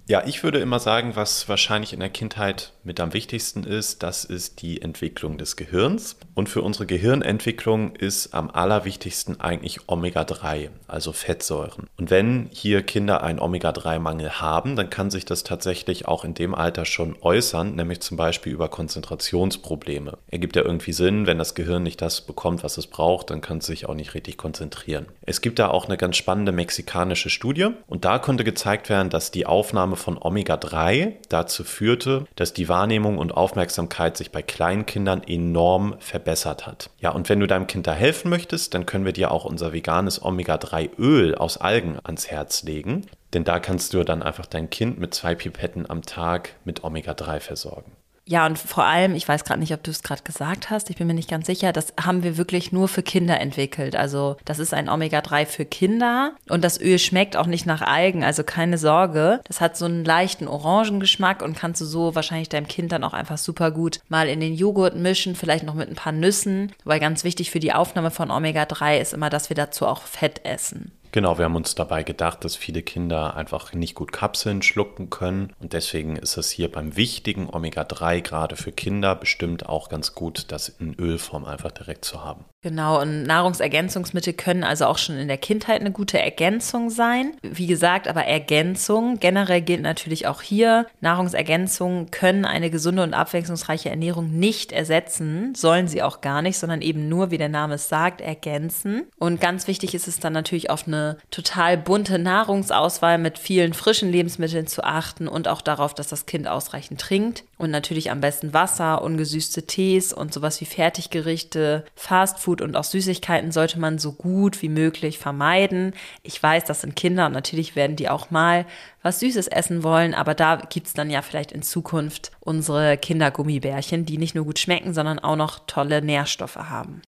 Ja, 0.09 0.23
ich 0.25 0.41
würde 0.43 0.57
immer 0.57 0.79
sagen, 0.79 1.15
was 1.15 1.47
wahrscheinlich 1.47 1.93
in 1.93 1.99
der 1.99 2.09
Kindheit 2.09 2.73
mit 2.83 2.99
am 2.99 3.13
wichtigsten 3.13 3.63
ist, 3.63 4.01
das 4.01 4.25
ist 4.25 4.63
die 4.63 4.81
Entwicklung 4.81 5.37
des 5.37 5.55
Gehirns. 5.55 6.17
Und 6.33 6.49
für 6.49 6.63
unsere 6.63 6.87
Gehirnentwicklung 6.87 7.95
ist 7.95 8.33
am 8.33 8.49
allerwichtigsten 8.49 9.39
eigentlich 9.39 9.81
Omega-3, 9.85 10.69
also 10.87 11.13
Fettsäuren. 11.13 11.85
Und 11.95 12.09
wenn 12.09 12.49
hier 12.51 12.81
Kinder 12.81 13.21
einen 13.21 13.37
Omega-3-Mangel 13.37 14.41
haben, 14.41 14.75
dann 14.75 14.89
kann 14.89 15.11
sich 15.11 15.25
das 15.25 15.43
tatsächlich 15.43 16.07
auch 16.07 16.25
in 16.25 16.33
dem 16.33 16.55
Alter 16.55 16.85
schon 16.85 17.15
äußern, 17.21 17.75
nämlich 17.75 17.99
zum 17.99 18.17
Beispiel 18.17 18.51
über 18.51 18.67
Konzentrationsprobleme. 18.67 20.17
Ergibt 20.31 20.55
ja 20.55 20.63
irgendwie 20.63 20.93
Sinn, 20.93 21.27
wenn 21.27 21.37
das 21.37 21.53
Gehirn 21.53 21.83
nicht 21.83 22.01
das 22.01 22.21
bekommt, 22.21 22.63
was 22.63 22.79
es 22.79 22.87
braucht, 22.87 23.29
dann 23.29 23.41
kann 23.41 23.59
es 23.59 23.67
sich 23.67 23.87
auch 23.87 23.93
nicht 23.93 24.15
richtig 24.15 24.37
konzentrieren. 24.37 25.05
Es 25.21 25.41
gibt 25.41 25.59
da 25.59 25.67
auch 25.67 25.85
eine 25.85 25.97
ganz 25.97 26.17
spannende 26.17 26.51
mexikanische 26.51 27.29
Studie 27.29 27.67
und 27.85 28.05
da 28.05 28.17
konnte 28.17 28.43
gezeigt 28.43 28.89
werden, 28.89 29.11
dass 29.11 29.29
die 29.29 29.45
Aufnahme 29.45 29.98
von 29.99 30.17
Omega-3 30.17 31.13
dazu 31.29 31.63
führte, 31.63 32.25
dass 32.35 32.53
die 32.53 32.67
Wahrnehmung 32.67 33.17
und 33.17 33.31
Aufmerksamkeit 33.31 34.17
sich 34.17 34.31
bei 34.31 34.41
Kleinkindern 34.41 35.21
enorm 35.23 35.95
verbessert 35.99 36.65
hat. 36.65 36.89
Ja, 36.99 37.11
und 37.11 37.29
wenn 37.29 37.39
du 37.39 37.47
deinem 37.47 37.67
Kind 37.67 37.85
da 37.85 37.93
helfen 37.93 38.29
möchtest, 38.29 38.73
dann 38.73 38.85
können 38.85 39.05
wir 39.05 39.13
dir 39.13 39.31
auch 39.31 39.45
unser 39.45 39.73
veganes 39.73 40.23
Omega-3-Öl 40.23 41.35
aus 41.35 41.57
Algen 41.57 41.99
ans 42.03 42.27
Herz 42.27 42.63
legen. 42.63 43.05
Denn 43.33 43.43
da 43.43 43.59
kannst 43.59 43.93
du 43.93 44.03
dann 44.03 44.23
einfach 44.23 44.47
dein 44.47 44.69
Kind 44.69 44.99
mit 44.99 45.13
zwei 45.13 45.35
Pipetten 45.35 45.87
am 45.89 46.01
Tag 46.01 46.55
mit 46.65 46.83
Omega-3 46.83 47.39
versorgen. 47.39 47.91
Ja, 48.29 48.45
und 48.45 48.59
vor 48.59 48.83
allem, 48.83 49.15
ich 49.15 49.27
weiß 49.27 49.43
gerade 49.43 49.59
nicht, 49.59 49.73
ob 49.73 49.81
du 49.81 49.89
es 49.89 50.03
gerade 50.03 50.21
gesagt 50.21 50.69
hast, 50.69 50.91
ich 50.91 50.97
bin 50.97 51.07
mir 51.07 51.15
nicht 51.15 51.31
ganz 51.31 51.47
sicher, 51.47 51.73
das 51.73 51.95
haben 51.99 52.21
wir 52.21 52.37
wirklich 52.37 52.71
nur 52.71 52.87
für 52.87 53.01
Kinder 53.01 53.39
entwickelt. 53.41 53.95
Also 53.95 54.37
das 54.45 54.59
ist 54.59 54.71
ein 54.71 54.87
Omega-3 54.87 55.47
für 55.47 55.65
Kinder 55.65 56.33
und 56.47 56.63
das 56.63 56.79
Öl 56.79 56.99
schmeckt 56.99 57.35
auch 57.35 57.47
nicht 57.47 57.65
nach 57.65 57.81
Algen, 57.81 58.23
also 58.23 58.43
keine 58.43 58.77
Sorge. 58.77 59.41
Das 59.45 59.61
hat 59.61 59.77
so 59.77 59.85
einen 59.85 60.05
leichten 60.05 60.47
Orangengeschmack 60.47 61.41
und 61.41 61.57
kannst 61.57 61.81
du 61.81 61.85
so 61.85 62.13
wahrscheinlich 62.13 62.49
deinem 62.49 62.67
Kind 62.67 62.91
dann 62.91 63.03
auch 63.03 63.13
einfach 63.13 63.39
super 63.39 63.71
gut 63.71 63.99
mal 64.09 64.29
in 64.29 64.41
den 64.41 64.53
Joghurt 64.53 64.95
mischen, 64.95 65.33
vielleicht 65.33 65.63
noch 65.63 65.73
mit 65.73 65.89
ein 65.89 65.95
paar 65.95 66.13
Nüssen. 66.13 66.71
Weil 66.83 66.99
ganz 66.99 67.23
wichtig 67.23 67.49
für 67.49 67.59
die 67.59 67.73
Aufnahme 67.73 68.11
von 68.11 68.29
Omega-3 68.29 68.99
ist 68.99 69.15
immer, 69.15 69.31
dass 69.31 69.49
wir 69.49 69.55
dazu 69.55 69.87
auch 69.87 70.03
Fett 70.03 70.45
essen. 70.45 70.91
Genau, 71.11 71.37
wir 71.37 71.45
haben 71.45 71.55
uns 71.55 71.73
dabei 71.73 72.03
gedacht, 72.03 72.45
dass 72.45 72.55
viele 72.55 72.83
Kinder 72.83 73.35
einfach 73.35 73.73
nicht 73.73 73.95
gut 73.95 74.11
Kapseln 74.11 74.61
schlucken 74.61 75.09
können 75.09 75.53
und 75.59 75.73
deswegen 75.73 76.15
ist 76.15 76.37
es 76.37 76.51
hier 76.51 76.71
beim 76.71 76.95
wichtigen 76.95 77.49
Omega-3 77.49 78.21
gerade 78.21 78.55
für 78.55 78.71
Kinder 78.71 79.15
bestimmt 79.15 79.67
auch 79.67 79.89
ganz 79.89 80.13
gut, 80.13 80.45
das 80.51 80.69
in 80.69 80.93
Ölform 80.99 81.45
einfach 81.45 81.71
direkt 81.71 82.05
zu 82.05 82.23
haben. 82.23 82.45
Genau, 82.61 83.01
und 83.01 83.23
Nahrungsergänzungsmittel 83.23 84.33
können 84.33 84.65
also 84.65 84.85
auch 84.85 84.97
schon 84.97 85.17
in 85.17 85.29
der 85.29 85.37
Kindheit 85.37 85.79
eine 85.79 85.91
gute 85.91 86.19
Ergänzung 86.19 86.89
sein. 86.89 87.31
Wie 87.41 87.67
gesagt, 87.67 88.07
aber 88.09 88.25
Ergänzung 88.25 89.17
generell 89.19 89.61
gilt 89.61 89.81
natürlich 89.81 90.27
auch 90.27 90.41
hier. 90.41 90.85
Nahrungsergänzungen 90.99 92.11
können 92.11 92.43
eine 92.43 92.69
gesunde 92.69 93.01
und 93.03 93.13
abwechslungsreiche 93.13 93.89
Ernährung 93.89 94.37
nicht 94.37 94.73
ersetzen, 94.73 95.55
sollen 95.55 95.87
sie 95.87 96.03
auch 96.03 96.19
gar 96.19 96.41
nicht, 96.41 96.57
sondern 96.57 96.81
eben 96.81 97.07
nur, 97.07 97.31
wie 97.31 97.37
der 97.37 97.47
Name 97.47 97.75
es 97.75 97.87
sagt, 97.87 98.19
ergänzen. 98.19 99.07
Und 99.17 99.39
ganz 99.39 99.67
wichtig 99.67 99.95
ist 99.95 100.09
es 100.09 100.19
dann 100.19 100.33
natürlich 100.33 100.69
auf 100.69 100.85
eine 100.85 100.98
eine 100.99 101.17
total 101.31 101.77
bunte 101.77 102.19
Nahrungsauswahl 102.19 103.17
mit 103.17 103.39
vielen 103.39 103.73
frischen 103.73 104.11
Lebensmitteln 104.11 104.67
zu 104.67 104.83
achten 104.83 105.27
und 105.27 105.47
auch 105.47 105.61
darauf, 105.61 105.93
dass 105.93 106.07
das 106.07 106.25
Kind 106.25 106.47
ausreichend 106.47 106.99
trinkt. 106.99 107.43
Und 107.57 107.71
natürlich 107.71 108.11
am 108.11 108.21
besten 108.21 108.53
Wasser, 108.53 109.01
ungesüßte 109.01 109.63
Tees 109.63 110.13
und 110.13 110.33
sowas 110.33 110.61
wie 110.61 110.65
Fertiggerichte, 110.65 111.85
Fastfood 111.95 112.61
und 112.61 112.75
auch 112.75 112.83
Süßigkeiten 112.83 113.51
sollte 113.51 113.79
man 113.79 113.99
so 113.99 114.13
gut 114.13 114.61
wie 114.61 114.69
möglich 114.69 115.19
vermeiden. 115.19 115.93
Ich 116.23 116.41
weiß, 116.41 116.65
das 116.65 116.81
sind 116.81 116.95
Kinder 116.95 117.25
und 117.25 117.33
natürlich 117.33 117.75
werden 117.75 117.95
die 117.95 118.09
auch 118.09 118.31
mal 118.31 118.65
was 119.01 119.19
Süßes 119.19 119.47
essen 119.47 119.83
wollen, 119.83 120.13
aber 120.13 120.35
da 120.35 120.57
gibt 120.57 120.87
es 120.87 120.93
dann 120.93 121.09
ja 121.09 121.21
vielleicht 121.21 121.51
in 121.51 121.61
Zukunft 121.61 122.31
unsere 122.39 122.97
Kindergummibärchen, 122.97 124.05
die 124.05 124.17
nicht 124.17 124.35
nur 124.35 124.45
gut 124.45 124.59
schmecken, 124.59 124.93
sondern 124.93 125.19
auch 125.19 125.35
noch 125.35 125.59
tolle 125.67 126.01
Nährstoffe 126.01 126.57
haben. 126.57 127.01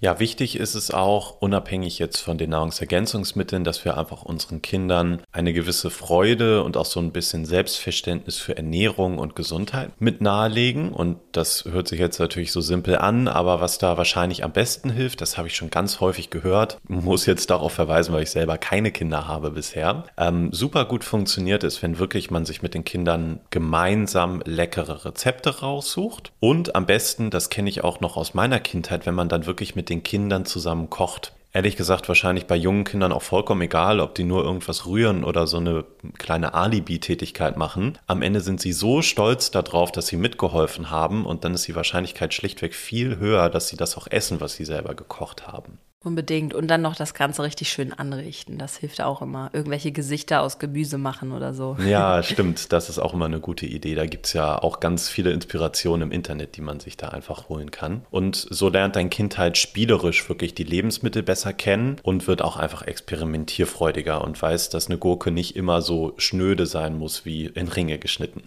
Ja, 0.00 0.20
wichtig 0.20 0.56
ist 0.56 0.76
es 0.76 0.92
auch, 0.92 1.40
unabhängig 1.40 1.98
jetzt 1.98 2.20
von 2.20 2.38
den 2.38 2.50
Nahrungsergänzungsmitteln, 2.50 3.64
dass 3.64 3.84
wir 3.84 3.98
einfach 3.98 4.22
unseren 4.22 4.62
Kindern 4.62 5.22
eine 5.32 5.52
gewisse 5.52 5.90
Freude 5.90 6.62
und 6.62 6.76
auch 6.76 6.84
so 6.84 7.00
ein 7.00 7.10
bisschen 7.10 7.44
Selbstverständnis 7.44 8.36
für 8.38 8.56
Ernährung 8.56 9.18
und 9.18 9.34
Gesundheit 9.34 9.90
mit 9.98 10.20
nahelegen. 10.20 10.92
Und 10.92 11.18
das 11.32 11.64
hört 11.64 11.88
sich 11.88 11.98
jetzt 11.98 12.20
natürlich 12.20 12.52
so 12.52 12.60
simpel 12.60 12.98
an, 12.98 13.26
aber 13.26 13.60
was 13.60 13.78
da 13.78 13.96
wahrscheinlich 13.96 14.44
am 14.44 14.52
besten 14.52 14.90
hilft, 14.90 15.20
das 15.20 15.36
habe 15.36 15.48
ich 15.48 15.56
schon 15.56 15.70
ganz 15.70 15.98
häufig 15.98 16.30
gehört, 16.30 16.78
muss 16.86 17.26
jetzt 17.26 17.50
darauf 17.50 17.72
verweisen, 17.72 18.14
weil 18.14 18.22
ich 18.22 18.30
selber 18.30 18.56
keine 18.56 18.92
Kinder 18.92 19.26
habe 19.26 19.50
bisher. 19.50 20.04
Ähm, 20.16 20.52
super 20.52 20.84
gut 20.84 21.02
funktioniert 21.02 21.64
es, 21.64 21.82
wenn 21.82 21.98
wirklich 21.98 22.30
man 22.30 22.44
sich 22.44 22.62
mit 22.62 22.74
den 22.74 22.84
Kindern 22.84 23.40
gemeinsam 23.50 24.42
leckere 24.44 25.04
Rezepte 25.04 25.58
raussucht. 25.58 26.30
Und 26.38 26.76
am 26.76 26.86
besten, 26.86 27.30
das 27.30 27.50
kenne 27.50 27.68
ich 27.68 27.82
auch 27.82 27.98
noch 27.98 28.16
aus 28.16 28.34
meiner 28.34 28.60
Kindheit, 28.60 29.04
wenn 29.04 29.14
man 29.14 29.28
dann 29.28 29.46
wirklich 29.46 29.74
den 29.88 30.02
Kindern 30.02 30.44
zusammen 30.44 30.90
kocht. 30.90 31.32
Ehrlich 31.52 31.76
gesagt, 31.76 32.08
wahrscheinlich 32.08 32.46
bei 32.46 32.56
jungen 32.56 32.84
Kindern 32.84 33.10
auch 33.10 33.22
vollkommen 33.22 33.62
egal, 33.62 34.00
ob 34.00 34.14
die 34.14 34.24
nur 34.24 34.44
irgendwas 34.44 34.86
rühren 34.86 35.24
oder 35.24 35.46
so 35.46 35.56
eine 35.56 35.84
kleine 36.18 36.52
Alibi-Tätigkeit 36.52 37.56
machen. 37.56 37.98
Am 38.06 38.20
Ende 38.20 38.40
sind 38.40 38.60
sie 38.60 38.72
so 38.72 39.00
stolz 39.00 39.50
darauf, 39.50 39.90
dass 39.90 40.08
sie 40.08 40.16
mitgeholfen 40.16 40.90
haben 40.90 41.24
und 41.24 41.44
dann 41.44 41.54
ist 41.54 41.66
die 41.66 41.74
Wahrscheinlichkeit 41.74 42.34
schlichtweg 42.34 42.74
viel 42.74 43.16
höher, 43.16 43.48
dass 43.48 43.68
sie 43.68 43.76
das 43.76 43.96
auch 43.96 44.06
essen, 44.08 44.40
was 44.42 44.54
sie 44.54 44.66
selber 44.66 44.94
gekocht 44.94 45.46
haben. 45.46 45.78
Unbedingt. 46.04 46.54
Und 46.54 46.68
dann 46.68 46.82
noch 46.82 46.94
das 46.94 47.12
Ganze 47.12 47.42
richtig 47.42 47.70
schön 47.70 47.92
anrichten. 47.92 48.56
Das 48.56 48.76
hilft 48.76 49.00
auch 49.00 49.20
immer. 49.20 49.50
Irgendwelche 49.52 49.90
Gesichter 49.90 50.42
aus 50.42 50.60
Gemüse 50.60 50.96
machen 50.96 51.32
oder 51.32 51.54
so. 51.54 51.76
Ja, 51.84 52.22
stimmt. 52.22 52.72
Das 52.72 52.88
ist 52.88 53.00
auch 53.00 53.14
immer 53.14 53.24
eine 53.24 53.40
gute 53.40 53.66
Idee. 53.66 53.96
Da 53.96 54.06
gibt 54.06 54.26
es 54.26 54.32
ja 54.32 54.62
auch 54.62 54.78
ganz 54.78 55.08
viele 55.08 55.32
Inspirationen 55.32 56.08
im 56.08 56.12
Internet, 56.12 56.56
die 56.56 56.60
man 56.60 56.78
sich 56.78 56.96
da 56.96 57.08
einfach 57.08 57.48
holen 57.48 57.72
kann. 57.72 58.06
Und 58.10 58.36
so 58.36 58.68
lernt 58.68 58.94
dein 58.94 59.10
Kind 59.10 59.38
halt 59.38 59.58
spielerisch 59.58 60.28
wirklich 60.28 60.54
die 60.54 60.64
Lebensmittel 60.64 61.24
besser 61.24 61.52
kennen 61.52 61.96
und 62.04 62.28
wird 62.28 62.42
auch 62.42 62.56
einfach 62.56 62.82
experimentierfreudiger 62.82 64.22
und 64.22 64.40
weiß, 64.40 64.70
dass 64.70 64.86
eine 64.86 64.98
Gurke 64.98 65.32
nicht 65.32 65.56
immer 65.56 65.82
so 65.82 66.14
schnöde 66.16 66.66
sein 66.66 66.96
muss 66.96 67.24
wie 67.24 67.46
in 67.46 67.66
Ringe 67.66 67.98
geschnitten. 67.98 68.42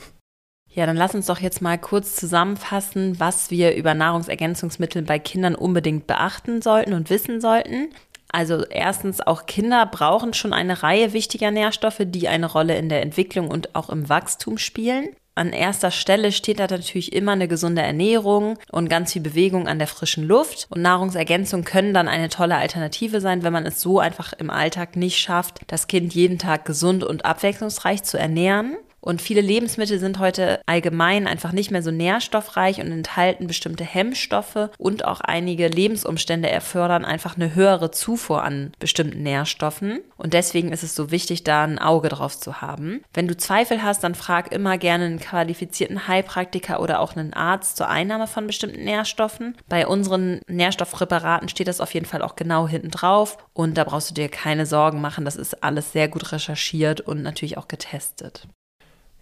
Ja, 0.73 0.85
dann 0.85 0.95
lass 0.95 1.13
uns 1.13 1.25
doch 1.25 1.39
jetzt 1.39 1.61
mal 1.61 1.77
kurz 1.77 2.15
zusammenfassen, 2.15 3.19
was 3.19 3.51
wir 3.51 3.75
über 3.75 3.93
Nahrungsergänzungsmittel 3.93 5.01
bei 5.01 5.19
Kindern 5.19 5.55
unbedingt 5.55 6.07
beachten 6.07 6.61
sollten 6.61 6.93
und 6.93 7.09
wissen 7.09 7.41
sollten. 7.41 7.89
Also 8.31 8.63
erstens, 8.65 9.19
auch 9.19 9.45
Kinder 9.45 9.85
brauchen 9.85 10.33
schon 10.33 10.53
eine 10.53 10.83
Reihe 10.83 11.11
wichtiger 11.11 11.51
Nährstoffe, 11.51 12.03
die 12.05 12.29
eine 12.29 12.49
Rolle 12.49 12.77
in 12.77 12.87
der 12.87 13.01
Entwicklung 13.01 13.49
und 13.49 13.75
auch 13.75 13.89
im 13.89 14.07
Wachstum 14.07 14.57
spielen. 14.57 15.09
An 15.35 15.51
erster 15.51 15.91
Stelle 15.91 16.31
steht 16.31 16.59
da 16.59 16.67
natürlich 16.67 17.11
immer 17.13 17.33
eine 17.33 17.49
gesunde 17.49 17.81
Ernährung 17.81 18.57
und 18.71 18.89
ganz 18.89 19.11
viel 19.11 19.21
Bewegung 19.21 19.67
an 19.67 19.79
der 19.79 19.87
frischen 19.87 20.25
Luft. 20.25 20.67
Und 20.69 20.81
Nahrungsergänzungen 20.81 21.65
können 21.65 21.93
dann 21.93 22.07
eine 22.07 22.29
tolle 22.29 22.55
Alternative 22.55 23.19
sein, 23.19 23.43
wenn 23.43 23.53
man 23.53 23.65
es 23.65 23.81
so 23.81 23.99
einfach 23.99 24.33
im 24.33 24.49
Alltag 24.49 24.95
nicht 24.95 25.17
schafft, 25.17 25.61
das 25.67 25.87
Kind 25.87 26.13
jeden 26.13 26.37
Tag 26.37 26.63
gesund 26.63 27.03
und 27.03 27.25
abwechslungsreich 27.25 28.03
zu 28.03 28.17
ernähren. 28.17 28.77
Und 29.01 29.21
viele 29.21 29.41
Lebensmittel 29.41 29.99
sind 29.99 30.19
heute 30.19 30.61
allgemein 30.67 31.27
einfach 31.27 31.51
nicht 31.51 31.71
mehr 31.71 31.81
so 31.81 31.89
nährstoffreich 31.91 32.79
und 32.79 32.91
enthalten 32.91 33.47
bestimmte 33.47 33.83
Hemmstoffe 33.83 34.69
und 34.77 35.05
auch 35.05 35.21
einige 35.21 35.67
Lebensumstände 35.67 36.49
erfordern 36.49 37.03
einfach 37.03 37.35
eine 37.35 37.55
höhere 37.55 37.91
Zufuhr 37.91 38.43
an 38.43 38.71
bestimmten 38.79 39.23
Nährstoffen. 39.23 39.99
Und 40.17 40.33
deswegen 40.33 40.71
ist 40.71 40.83
es 40.83 40.95
so 40.95 41.09
wichtig, 41.09 41.43
da 41.43 41.63
ein 41.63 41.79
Auge 41.79 42.09
drauf 42.09 42.39
zu 42.39 42.61
haben. 42.61 43.01
Wenn 43.13 43.27
du 43.27 43.35
Zweifel 43.35 43.81
hast, 43.81 44.03
dann 44.03 44.13
frag 44.13 44.51
immer 44.51 44.77
gerne 44.77 45.05
einen 45.05 45.19
qualifizierten 45.19 46.07
Heilpraktiker 46.07 46.79
oder 46.79 46.99
auch 46.99 47.15
einen 47.15 47.33
Arzt 47.33 47.77
zur 47.77 47.89
Einnahme 47.89 48.27
von 48.27 48.45
bestimmten 48.45 48.83
Nährstoffen. 48.83 49.57
Bei 49.67 49.87
unseren 49.87 50.41
Nährstoffpräparaten 50.47 51.49
steht 51.49 51.67
das 51.67 51.81
auf 51.81 51.93
jeden 51.95 52.05
Fall 52.05 52.21
auch 52.21 52.35
genau 52.35 52.67
hinten 52.67 52.91
drauf 52.91 53.37
und 53.53 53.77
da 53.77 53.83
brauchst 53.83 54.11
du 54.11 54.13
dir 54.13 54.29
keine 54.29 54.67
Sorgen 54.67 55.01
machen. 55.01 55.25
Das 55.25 55.35
ist 55.35 55.63
alles 55.63 55.91
sehr 55.91 56.07
gut 56.07 56.31
recherchiert 56.31 57.01
und 57.01 57.23
natürlich 57.23 57.57
auch 57.57 57.67
getestet. 57.67 58.47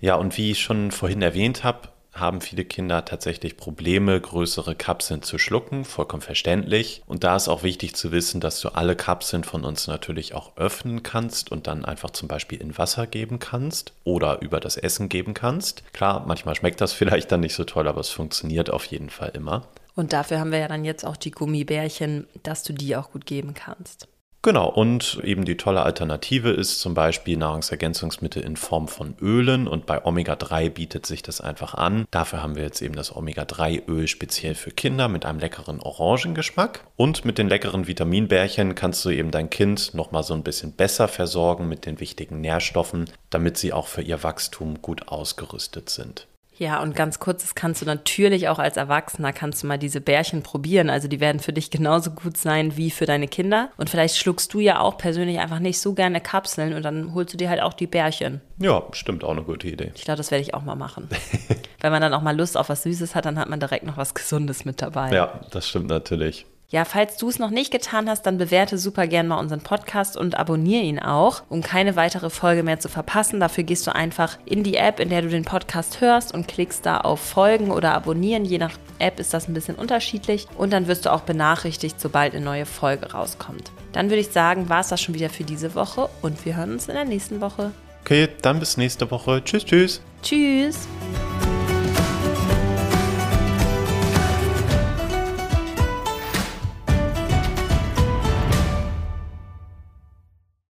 Ja, 0.02 0.16
und 0.16 0.38
wie 0.38 0.52
ich 0.52 0.62
schon 0.62 0.92
vorhin 0.92 1.22
erwähnt 1.22 1.64
habe, 1.64 1.90
haben 2.14 2.42
viele 2.42 2.66
Kinder 2.66 3.06
tatsächlich 3.06 3.58
Probleme, 3.58 4.20
größere 4.20 4.76
Kapseln 4.76 5.22
zu 5.22 5.38
schlucken, 5.38 5.86
vollkommen 5.86 6.22
verständlich. 6.22 7.02
Und 7.06 7.24
da 7.24 7.36
ist 7.36 7.48
auch 7.48 7.64
wichtig 7.64 7.96
zu 7.96 8.12
wissen, 8.12 8.42
dass 8.42 8.60
du 8.62 8.70
alle 8.70 8.96
Kapseln 8.96 9.44
von 9.44 9.64
uns 9.64 9.88
natürlich 9.88 10.34
auch 10.34 10.58
öffnen 10.58 11.04
kannst 11.04 11.52
und 11.52 11.68
dann 11.68 11.86
einfach 11.86 12.10
zum 12.12 12.28
Beispiel 12.28 12.60
in 12.62 12.78
Wasser 12.78 13.08
geben 13.08 13.40
kannst 13.40 13.94
oder 14.04 14.42
über 14.42 14.60
das 14.60 14.78
Essen 14.78 15.10
geben 15.10 15.34
kannst. 15.34 15.84
Klar, 15.94 16.26
manchmal 16.26 16.56
schmeckt 16.56 16.82
das 16.82 16.94
vielleicht 17.00 17.32
dann 17.32 17.42
nicht 17.42 17.56
so 17.56 17.64
toll, 17.64 17.88
aber 17.88 18.02
es 18.02 18.10
funktioniert 18.10 18.70
auf 18.70 18.86
jeden 18.86 19.10
Fall 19.10 19.32
immer. 19.34 19.68
Und 19.96 20.14
dafür 20.14 20.40
haben 20.40 20.52
wir 20.52 20.60
ja 20.60 20.68
dann 20.68 20.86
jetzt 20.86 21.06
auch 21.06 21.18
die 21.18 21.32
Gummibärchen, 21.32 22.28
dass 22.44 22.64
du 22.64 22.74
die 22.74 22.96
auch 22.96 23.12
gut 23.12 23.26
geben 23.26 23.54
kannst. 23.54 24.08
Genau, 24.42 24.70
und 24.70 25.20
eben 25.24 25.44
die 25.44 25.58
tolle 25.58 25.84
Alternative 25.84 26.50
ist 26.52 26.80
zum 26.80 26.94
Beispiel 26.94 27.36
Nahrungsergänzungsmittel 27.36 28.42
in 28.42 28.56
Form 28.56 28.88
von 28.88 29.16
Ölen 29.22 29.68
und 29.68 29.86
bei 29.86 30.06
Omega-3 30.06 30.70
bietet 30.70 31.06
sich 31.06 31.22
das 31.22 31.42
einfach 31.42 31.74
an. 31.74 32.06
Dafür 32.10 32.42
haben 32.42 32.56
wir 32.56 32.64
jetzt 32.64 32.82
eben 32.82 32.96
das 32.96 33.14
Omega-3-Öl 33.14 34.08
speziell 34.08 34.56
für 34.56 34.72
Kinder 34.72 35.10
mit 35.10 35.26
einem 35.26 35.40
leckeren 35.40 35.82
Orangengeschmack. 35.82 36.86
Und 36.96 37.26
mit 37.26 37.38
den 37.38 37.50
leckeren 37.50 37.88
Vitaminbärchen 37.88 38.76
kannst 38.76 39.04
du 39.04 39.10
eben 39.10 39.32
dein 39.32 39.50
Kind 39.50 39.94
nochmal 39.94 40.24
so 40.24 40.34
ein 40.34 40.44
bisschen 40.44 40.72
besser 40.72 41.10
versorgen 41.10 41.68
mit 41.68 41.86
den 41.86 42.00
wichtigen 42.00 42.40
Nährstoffen, 42.40 43.10
damit 43.30 43.58
sie 43.58 43.74
auch 43.74 43.88
für 43.88 44.02
ihr 44.02 44.24
Wachstum 44.24 44.82
gut 44.82 45.10
ausgerüstet 45.10 45.90
sind. 45.90 46.28
Ja, 46.60 46.82
und 46.82 46.94
ganz 46.94 47.20
kurz, 47.20 47.42
das 47.42 47.56
kannst 47.56 47.82
du 47.82 47.86
natürlich 47.86 48.50
auch 48.50 48.60
als 48.60 48.76
Erwachsener, 48.76 49.32
kannst 49.32 49.64
du 49.64 49.68
mal 49.68 49.78
diese 49.78 50.02
Bärchen 50.02 50.44
probieren. 50.44 50.90
Also 50.90 51.08
die 51.08 51.22
werden 51.22 51.40
für 51.40 51.54
dich 51.54 51.72
genauso 51.72 52.12
gut 52.12 52.36
sein 52.36 52.76
wie 52.76 52.92
für 52.92 53.06
deine 53.06 53.30
Kinder. 53.30 53.72
Und 53.78 53.90
vielleicht 53.90 54.18
schluckst 54.18 54.54
du 54.54 54.60
ja 54.60 54.82
auch 54.82 54.98
persönlich 54.98 55.40
einfach 55.40 55.60
nicht 55.60 55.80
so 55.80 55.94
gerne 55.94 56.20
Kapseln 56.20 56.74
und 56.74 56.84
dann 56.84 57.14
holst 57.14 57.34
du 57.34 57.38
dir 57.38 57.50
halt 57.50 57.62
auch 57.62 57.72
die 57.74 57.88
Bärchen. 57.88 58.42
Ja, 58.58 58.84
stimmt, 58.92 59.24
auch 59.24 59.32
eine 59.32 59.44
gute 59.44 59.70
Idee. 59.70 59.94
Ich 59.96 60.04
glaube, 60.04 60.18
das 60.18 60.32
werde 60.32 60.42
ich 60.42 60.54
auch 60.54 60.64
mal 60.64 60.76
machen. 60.76 61.08
Wenn 61.80 61.94
man 61.94 62.02
dann 62.02 62.14
auch 62.14 62.22
mal 62.22 62.36
Lust 62.36 62.58
auf 62.58 62.68
was 62.68 62.84
Süßes 62.84 63.16
hat, 63.16 63.24
dann 63.24 63.40
hat 63.40 63.48
man 63.48 63.62
direkt 63.62 63.86
noch 63.86 63.96
was 63.96 64.14
Gesundes 64.14 64.66
mit 64.66 64.82
dabei. 64.82 65.14
Ja, 65.14 65.40
das 65.52 65.66
stimmt 65.66 65.88
natürlich. 65.88 66.46
Ja, 66.72 66.86
falls 66.86 67.18
du 67.18 67.30
es 67.30 67.40
noch 67.40 67.50
nicht 67.50 67.72
getan 67.72 68.08
hast, 68.08 68.28
dann 68.28 68.38
bewerte 68.38 68.78
super 68.78 69.08
gern 69.08 69.28
mal 69.28 69.40
unseren 69.40 69.62
Podcast 69.62 70.16
und 70.16 70.38
abonniere 70.38 70.84
ihn 70.84 71.00
auch, 71.00 71.42
um 71.50 71.64
keine 71.64 71.96
weitere 71.96 72.30
Folge 72.30 72.62
mehr 72.62 72.80
zu 72.80 72.90
verpassen. 72.90 73.40
Dafür 73.40 73.64
gehst 73.64 73.88
du 73.88 73.96
einfach 73.96 74.38
in 74.46 74.62
die 74.62 74.76
App, 74.76 75.00
in 75.00 75.10
der 75.10 75.24
du 75.24 75.30
den 75.30 75.46
Podcast 75.46 76.00
hörst 76.00 76.32
und 76.32 76.48
klickst 76.48 76.86
da 76.86 76.98
auf 76.98 77.22
Folgen 77.22 77.72
oder 77.72 77.96
Abonnieren. 77.96 78.46
Je 78.46 78.60
nach 78.60 78.78
App 79.00 79.20
ist 79.20 79.34
das 79.34 79.48
ein 79.48 79.56
bisschen 79.56 79.76
unterschiedlich 79.76 80.46
und 80.60 80.72
dann 80.72 80.86
wirst 80.86 81.08
du 81.08 81.12
auch 81.12 81.22
benachrichtigt, 81.22 82.00
sobald 82.00 82.36
eine 82.36 82.46
neue 82.46 82.68
Folge 82.68 83.14
rauskommt. 83.14 83.72
Dann 83.92 84.12
würde 84.12 84.22
ich 84.22 84.30
sagen, 84.30 84.70
war 84.70 84.82
es 84.82 84.90
das 84.90 85.02
schon 85.02 85.16
wieder 85.16 85.32
für 85.32 85.44
diese 85.44 85.74
Woche 85.74 86.08
und 86.22 86.46
wir 86.46 86.56
hören 86.56 86.74
uns 86.74 86.88
in 86.88 86.94
der 86.94 87.06
nächsten 87.06 87.42
Woche. 87.42 87.72
Okay, 88.02 88.30
dann 88.44 88.60
bis 88.60 88.78
nächste 88.78 89.10
Woche. 89.10 89.44
Tschüss, 89.44 89.66
tschüss. 89.66 90.02
Tschüss. 90.22 90.88